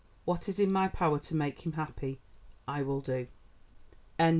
[0.25, 2.17] What is in my power to make him happy,
[2.67, 3.27] I will do."